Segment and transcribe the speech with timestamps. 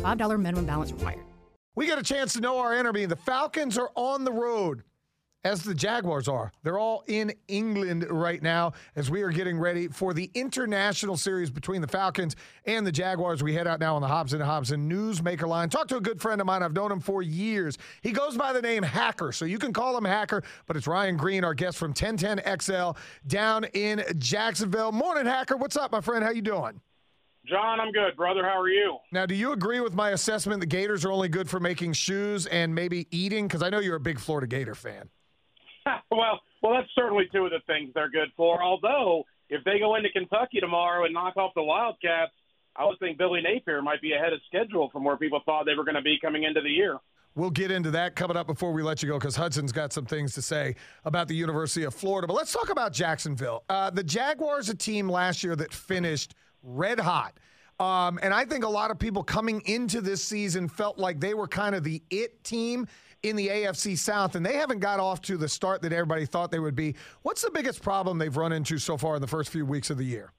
[0.00, 1.24] $5 minimum balance required.
[1.76, 3.06] We get a chance to know our enemy.
[3.06, 4.82] The Falcons are on the road,
[5.44, 6.52] as the Jaguars are.
[6.62, 11.48] They're all in England right now as we are getting ready for the international series
[11.50, 13.42] between the Falcons and the Jaguars.
[13.42, 15.70] We head out now on the Hobson Hobson Newsmaker line.
[15.70, 16.62] Talk to a good friend of mine.
[16.62, 17.78] I've known him for years.
[18.02, 21.16] He goes by the name Hacker, so you can call him Hacker, but it's Ryan
[21.16, 24.92] Green, our guest from 1010XL down in Jacksonville.
[24.92, 25.56] Morning, Hacker.
[25.56, 26.24] What's up, my friend?
[26.24, 26.80] How you doing?
[27.46, 28.44] John, I'm good, brother.
[28.44, 28.98] How are you?
[29.12, 32.46] Now, do you agree with my assessment that Gators are only good for making shoes
[32.46, 33.48] and maybe eating?
[33.48, 35.08] Because I know you're a big Florida Gator fan.
[36.10, 38.62] well, well, that's certainly two of the things they're good for.
[38.62, 42.32] Although, if they go into Kentucky tomorrow and knock off the Wildcats,
[42.76, 45.74] I would think Billy Napier might be ahead of schedule from where people thought they
[45.74, 46.98] were going to be coming into the year.
[47.36, 50.04] We'll get into that coming up before we let you go because Hudson's got some
[50.04, 52.26] things to say about the University of Florida.
[52.26, 53.64] But let's talk about Jacksonville.
[53.68, 57.38] Uh, the Jaguars, a team last year that finished red hot.
[57.78, 61.32] Um, and I think a lot of people coming into this season felt like they
[61.32, 62.86] were kind of the it team
[63.22, 66.50] in the AFC South, and they haven't got off to the start that everybody thought
[66.50, 66.94] they would be.
[67.22, 69.98] What's the biggest problem they've run into so far in the first few weeks of
[69.98, 70.32] the year?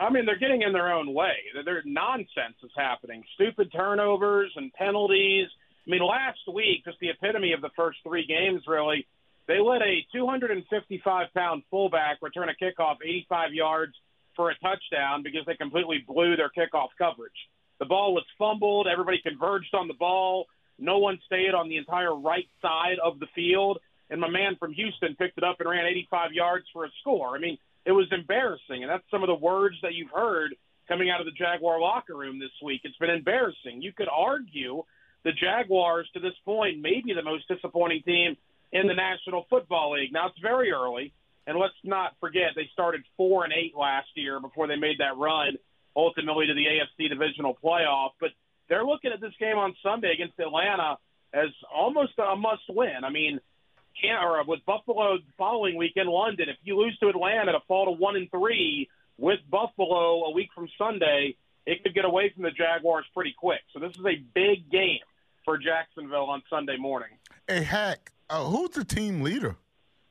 [0.00, 1.34] I mean, they're getting in their own way.
[1.64, 3.24] Their nonsense is happening.
[3.34, 5.48] Stupid turnovers and penalties.
[5.86, 9.06] I mean, last week, just the epitome of the first three games, really.
[9.48, 13.94] They let a 255 pound fullback return a kickoff 85 yards
[14.38, 17.32] for a touchdown because they completely blew their kickoff coverage.
[17.80, 18.86] The ball was fumbled.
[18.86, 20.46] Everybody converged on the ball.
[20.78, 23.80] No one stayed on the entire right side of the field.
[24.10, 27.34] And my man from Houston picked it up and ran 85 yards for a score.
[27.34, 28.82] I mean, it was embarrassing.
[28.82, 30.54] And that's some of the words that you've heard
[30.86, 32.82] coming out of the Jaguar locker room this week.
[32.84, 33.82] It's been embarrassing.
[33.82, 34.84] You could argue
[35.24, 38.36] the Jaguars, to this point, may be the most disappointing team
[38.72, 40.12] in the National Football League.
[40.12, 41.12] Now, it's very early.
[41.48, 45.16] And let's not forget they started four and eight last year before they made that
[45.16, 45.56] run
[45.96, 48.10] ultimately to the AFC divisional playoff.
[48.20, 48.32] But
[48.68, 50.98] they're looking at this game on Sunday against Atlanta
[51.32, 53.02] as almost a must win.
[53.02, 53.40] I mean,
[53.98, 57.60] can't or with Buffalo the following week in London, if you lose to Atlanta to
[57.66, 58.86] fall to one and three
[59.16, 61.34] with Buffalo a week from Sunday,
[61.64, 63.60] it could get away from the Jaguars pretty quick.
[63.72, 65.00] So this is a big game
[65.46, 67.08] for Jacksonville on Sunday morning.
[67.48, 69.56] Hey, Hack, uh, who's the team leader?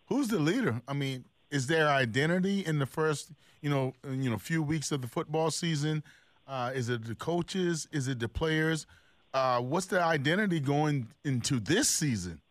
[0.07, 0.81] Who's the leader?
[0.87, 3.31] I mean, is there identity in the first,
[3.61, 6.03] you know, you know, few weeks of the football season?
[6.47, 7.87] Uh, is it the coaches?
[7.91, 8.85] Is it the players?
[9.33, 12.41] Uh, what's the identity going into this season?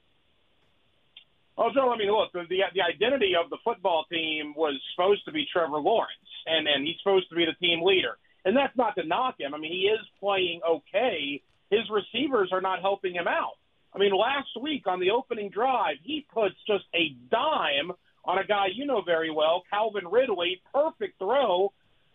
[1.59, 5.33] Oh, Joe, I mean, look, the the identity of the football team was supposed to
[5.33, 6.12] be Trevor Lawrence,
[6.47, 9.55] and and he's supposed to be the team leader, and that's not to knock him.
[9.55, 11.41] I mean, he is playing okay.
[11.71, 13.56] His receivers are not helping him out.
[13.95, 17.93] I mean, last week on the opening drive, he puts just a dime
[18.27, 20.60] on a guy you know very well, Calvin Ridley.
[20.72, 21.72] Perfect throw,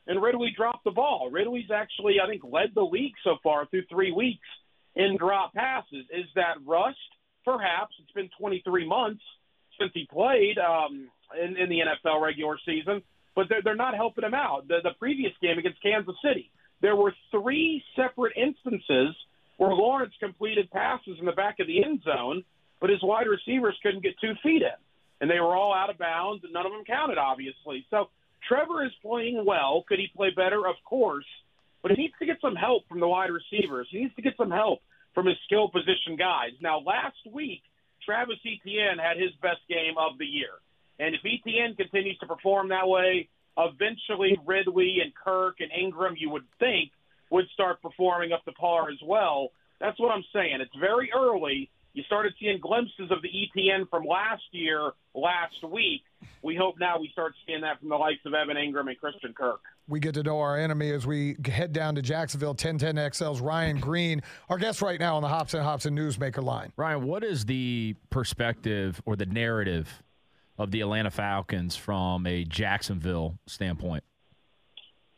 [0.08, 1.30] and Ridley dropped the ball.
[1.32, 4.48] Ridley's actually, I think, led the league so far through three weeks
[4.96, 6.06] in drop passes.
[6.12, 6.98] Is that rust?
[7.46, 7.96] Perhaps.
[8.02, 9.24] It's been 23 months
[9.80, 11.10] since he played um,
[11.42, 13.02] in, in the NFL regular season,
[13.36, 14.68] but they're, they're not helping him out.
[14.68, 16.52] The, the previous game against Kansas City,
[16.82, 19.16] there were three separate instances–
[19.62, 22.44] where Lawrence completed passes in the back of the end zone,
[22.80, 24.80] but his wide receivers couldn't get two feet in.
[25.22, 27.86] And they were all out of bounds, and none of them counted, obviously.
[27.90, 28.10] So
[28.48, 29.86] Trevor is playing well.
[29.88, 30.68] Could he play better?
[30.68, 31.30] Of course.
[31.82, 33.88] But he needs to get some help from the wide receivers.
[33.92, 34.80] He needs to get some help
[35.14, 36.52] from his skill position guys.
[36.62, 37.62] Now, last week,
[38.06, 40.58] Travis Etienne had his best game of the year.
[41.00, 46.30] And if Etienne continues to perform that way, eventually Ridley and Kirk and Engram, you
[46.30, 46.92] would think,
[47.30, 49.50] would start performing up to par as well.
[49.80, 50.62] That's what I'm saying.
[50.62, 51.70] It's very early.
[51.94, 56.04] You started seeing glimpses of the Etienne from last year last week.
[56.42, 59.34] We hope now we start seeing that from the likes of Evan Engram and Christian
[59.34, 59.60] Kirk.
[59.90, 62.56] We get to know our enemy as we head down to Jacksonville.
[62.56, 66.72] 1010XL's Ryan Green, our guest right now on the Hobson Hobson Newsmaker line.
[66.78, 70.02] Ryan, what is the perspective or the narrative
[70.58, 74.04] of the Atlanta Falcons from a Jacksonville standpoint?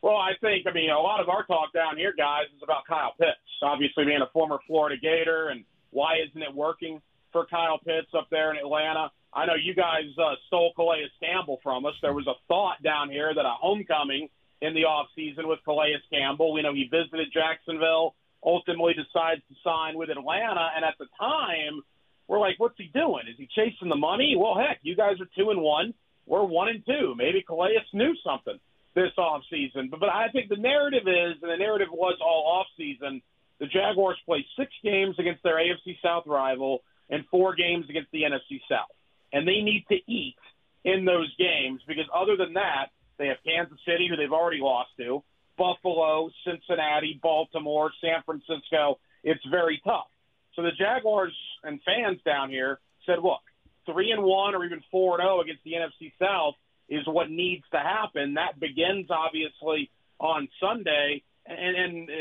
[0.01, 2.85] Well, I think, I mean, a lot of our talk down here, guys, is about
[2.87, 3.37] Kyle Pitts.
[3.61, 5.63] Obviously, being a former Florida Gator, and
[5.93, 7.01] why isn't it working
[7.31, 9.11] for Kyle Pitts up there in Atlanta?
[9.33, 11.93] I know you guys uh, stole Calais Campbell from us.
[12.01, 14.29] There was a thought down here that a homecoming
[14.61, 16.53] in the off season with Calais Campbell.
[16.53, 20.69] We know he visited Jacksonville ultimately decides to sign with Atlanta.
[20.75, 21.81] And at the time,
[22.27, 23.23] we're like, what's he doing?
[23.29, 24.35] Is he chasing the money?
[24.37, 25.93] Well, heck, you guys are two and one.
[26.25, 27.15] We're one and two.
[27.17, 28.59] Maybe Calais knew something
[28.95, 29.89] this offseason.
[29.89, 33.21] But, but I think the narrative is, and the narrative was all offseason,
[33.63, 38.23] the Jaguars play six games against their AFC South rival and four games against the
[38.23, 38.91] NFC South.
[39.31, 40.35] And they need to eat
[40.83, 42.87] in those games because other than that,
[43.17, 45.23] they have Kansas City, who they've already lost to,
[45.57, 48.99] Buffalo, Cincinnati, Baltimore, San Francisco.
[49.23, 50.09] It's very tough.
[50.57, 51.33] So the Jaguars
[51.63, 53.39] and fans down here said, look,
[53.85, 56.55] three and one or even four and zero against the NFC South
[56.89, 58.33] is what needs to happen.
[58.33, 59.89] That begins obviously
[60.19, 62.13] on Sunday, and, and uh,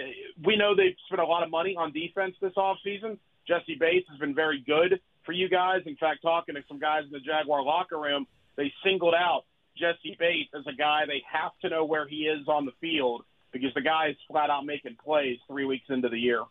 [0.45, 3.19] we know they've spent a lot of money on defense this offseason.
[3.47, 5.83] Jessie Bates has been very good for you guys.
[5.87, 8.27] In fact, talking to some guys in the Jaguar locker room,
[8.57, 9.45] they singled out
[9.77, 13.25] Jessie Bates as a guy they have to know where he is on the field
[13.53, 16.43] because the guy is flat out making plays three weeks into the year.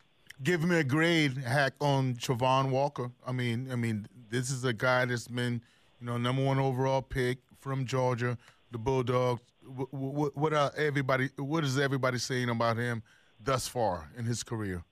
[0.44, 3.12] Give me a grade hack on Travon Walker.
[3.26, 5.62] I mean, I mean, this is a guy that's been,
[6.00, 8.38] you know, number one overall pick from Georgia,
[8.72, 9.42] the Bulldogs.
[9.64, 11.30] What, what, what are everybody?
[11.38, 13.04] What is everybody saying about him
[13.44, 14.84] thus far in his career?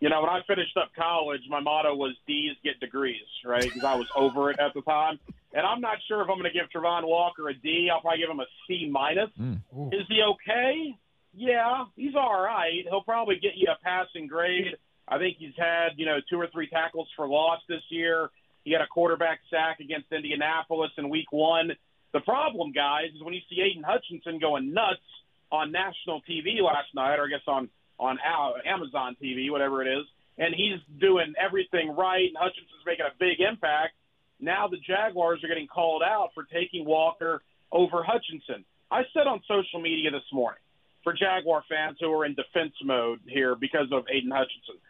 [0.00, 3.62] You know, when I finished up college, my motto was D's get degrees, right?
[3.62, 5.18] Because I was over it at the time.
[5.52, 7.90] And I'm not sure if I'm going to give Travon Walker a D.
[7.92, 9.28] I'll probably give him a C minus.
[9.38, 9.92] Mm.
[9.92, 10.96] Is he okay?
[11.34, 12.82] Yeah, he's all right.
[12.88, 14.76] He'll probably get you a passing grade.
[15.06, 18.30] I think he's had, you know, two or three tackles for loss this year.
[18.64, 21.72] He had a quarterback sack against Indianapolis in week one.
[22.12, 25.06] The problem, guys, is when you see Aidan Hutchinson going nuts
[25.52, 27.68] on national TV last night, or I guess on
[27.98, 28.18] on
[28.64, 30.06] Amazon TV, whatever it is,
[30.38, 33.92] and he's doing everything right, and Hutchinson's making a big impact.
[34.40, 38.64] Now the Jaguars are getting called out for taking Walker over Hutchinson.
[38.90, 40.62] I said on social media this morning
[41.04, 44.80] for Jaguar fans who are in defense mode here because of Aidan Hutchinson.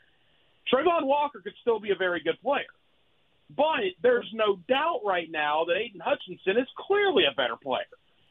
[0.73, 2.71] Travon Walker could still be a very good player.
[3.57, 7.83] But there's no doubt right now that Aidan Hutchinson is clearly a better player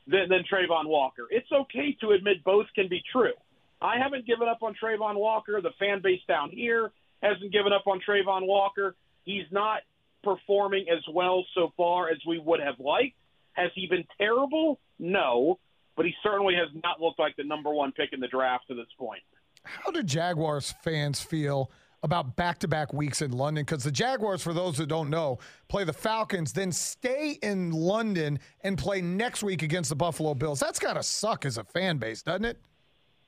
[0.07, 1.27] than, than Travon Walker.
[1.29, 3.33] It's okay to admit both can be true.
[3.81, 5.61] I haven't given up on Travon Walker.
[5.61, 8.95] The fan base down here hasn't given up on Travon Walker.
[9.23, 9.81] He's not
[10.23, 13.15] performing as well so far as we would have liked.
[13.53, 14.79] Has he been terrible?
[14.99, 15.59] No,
[15.95, 18.75] but he certainly has not looked like the number one pick in the draft to
[18.75, 19.21] this point.
[19.63, 21.71] How do Jaguars fans feel
[22.03, 23.63] about back to back weeks in London?
[23.65, 28.39] Because the Jaguars, for those that don't know, play the Falcons, then stay in London
[28.61, 30.59] and play next week against the Buffalo Bills.
[30.59, 32.57] That's got to suck as a fan base, doesn't it?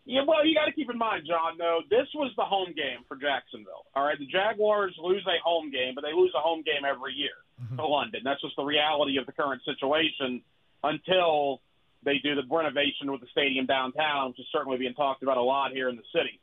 [0.06, 1.58] Yeah, well, you got to keep in mind, John.
[1.58, 3.86] Though this was the home game for Jacksonville.
[3.96, 7.14] All right, the Jaguars lose a home game, but they lose a home game every
[7.14, 7.78] year mm-hmm.
[7.78, 8.22] to London.
[8.24, 10.42] That's just the reality of the current situation
[10.84, 11.62] until
[12.04, 15.42] they do the renovation with the stadium downtown, which is certainly being talked about a
[15.42, 16.40] lot here in the city.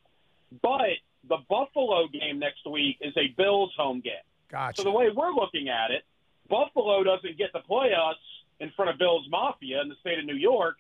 [0.63, 4.15] But the Buffalo game next week is a Bills home game.
[4.51, 4.83] Gotcha.
[4.83, 6.05] So the way we're looking at it,
[6.49, 8.17] Buffalo doesn't get to play us
[8.61, 10.77] in front of Bills Mafia in the state of New York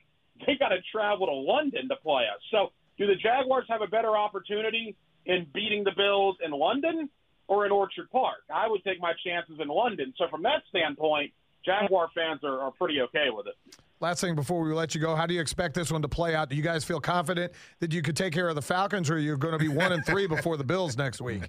[0.46, 2.40] they got to travel to London to play us.
[2.50, 7.08] So, do the Jaguars have a better opportunity in beating the Bills in London
[7.46, 8.42] or in Orchard Park?
[8.52, 10.14] I would take my chances in London.
[10.16, 11.32] So, from that standpoint,
[11.64, 13.54] Jaguar fans are, are pretty okay with it.
[14.00, 16.34] Last thing before we let you go, how do you expect this one to play
[16.34, 16.48] out?
[16.48, 19.18] Do you guys feel confident that you could take care of the Falcons, or are
[19.18, 21.42] you going to be one and three before the Bills next week?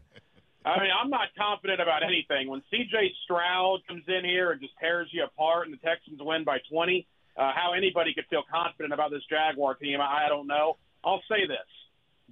[0.66, 2.50] I mean, I'm not confident about anything.
[2.50, 3.14] When C.J.
[3.23, 7.07] Stroud comes in here and just tears you apart, and the Texans win by 20,
[7.38, 10.78] uh, how anybody could feel confident about this Jaguar team, I, I don't know.
[11.04, 11.57] I'll say this.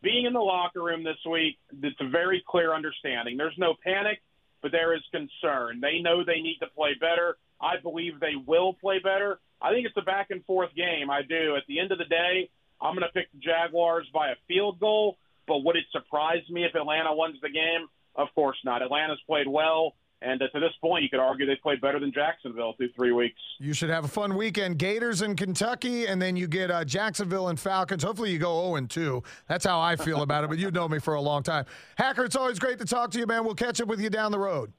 [0.02, 3.38] Being in the locker room this week, it's a very clear understanding.
[3.38, 4.22] There's no panic,
[4.62, 5.80] but there is concern.
[5.80, 7.38] They know they need to play better.
[7.62, 9.40] I believe they will play better.
[9.62, 11.10] I think it's a back and forth game.
[11.10, 11.56] I do.
[11.56, 12.50] At the end of the day,
[12.82, 16.64] I'm going to pick the Jaguars by a field goal, but would it surprise me
[16.64, 17.88] if Atlanta wins the game?
[18.16, 18.82] Of course not.
[18.82, 19.94] Atlanta's played well.
[20.22, 23.12] And uh, to this point, you could argue they've played better than Jacksonville through three
[23.12, 23.40] weeks.
[23.60, 24.80] You should have a fun weekend.
[24.80, 28.02] Gators in Kentucky, and then you get uh, Jacksonville and Falcons.
[28.02, 29.22] Hopefully, you go 0 and 2.
[29.48, 31.66] That's how I feel about it, but you know me for a long time.
[31.98, 33.46] Hacker, it's always great to talk to you, man.
[33.46, 34.74] We'll catch up with you down the road.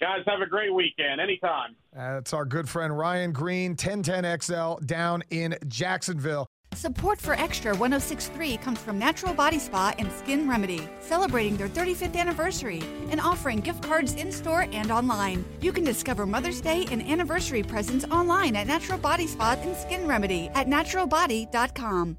[0.00, 1.20] Guys, have a great weekend.
[1.20, 1.74] Anytime.
[1.92, 6.46] That's our good friend Ryan Green, 1010XL down in Jacksonville.
[6.74, 12.16] Support for Extra 1063 comes from Natural Body Spa and Skin Remedy, celebrating their 35th
[12.16, 15.42] anniversary and offering gift cards in store and online.
[15.62, 20.06] You can discover Mother's Day and anniversary presents online at Natural Body Spa and Skin
[20.06, 22.18] Remedy at naturalbody.com.